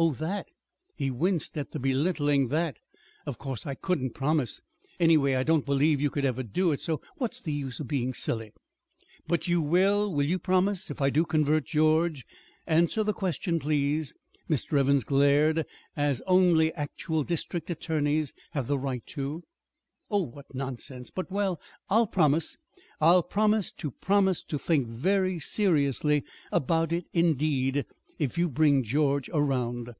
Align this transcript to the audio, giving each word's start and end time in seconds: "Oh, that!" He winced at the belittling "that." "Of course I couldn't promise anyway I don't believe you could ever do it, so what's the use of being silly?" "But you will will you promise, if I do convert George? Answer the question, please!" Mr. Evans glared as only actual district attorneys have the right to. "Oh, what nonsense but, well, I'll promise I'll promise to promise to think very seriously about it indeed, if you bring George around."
"Oh, 0.00 0.12
that!" 0.12 0.46
He 0.94 1.10
winced 1.10 1.58
at 1.58 1.72
the 1.72 1.80
belittling 1.80 2.50
"that." 2.50 2.76
"Of 3.26 3.36
course 3.36 3.66
I 3.66 3.74
couldn't 3.74 4.10
promise 4.10 4.60
anyway 5.00 5.34
I 5.34 5.42
don't 5.42 5.66
believe 5.66 6.00
you 6.00 6.08
could 6.08 6.24
ever 6.24 6.44
do 6.44 6.70
it, 6.70 6.80
so 6.80 7.00
what's 7.16 7.40
the 7.40 7.50
use 7.52 7.80
of 7.80 7.88
being 7.88 8.14
silly?" 8.14 8.52
"But 9.26 9.48
you 9.48 9.60
will 9.60 10.14
will 10.14 10.24
you 10.24 10.38
promise, 10.38 10.88
if 10.88 11.00
I 11.00 11.10
do 11.10 11.24
convert 11.24 11.64
George? 11.66 12.24
Answer 12.64 13.02
the 13.02 13.12
question, 13.12 13.58
please!" 13.58 14.14
Mr. 14.48 14.78
Evans 14.78 15.02
glared 15.02 15.66
as 15.96 16.22
only 16.28 16.72
actual 16.74 17.24
district 17.24 17.68
attorneys 17.68 18.32
have 18.52 18.68
the 18.68 18.78
right 18.78 19.04
to. 19.06 19.42
"Oh, 20.12 20.22
what 20.22 20.54
nonsense 20.54 21.10
but, 21.10 21.28
well, 21.28 21.60
I'll 21.90 22.06
promise 22.06 22.56
I'll 23.00 23.24
promise 23.24 23.72
to 23.72 23.90
promise 23.90 24.44
to 24.44 24.60
think 24.60 24.86
very 24.86 25.40
seriously 25.40 26.22
about 26.52 26.92
it 26.92 27.06
indeed, 27.12 27.84
if 28.20 28.36
you 28.36 28.48
bring 28.48 28.82
George 28.82 29.30
around." 29.32 29.90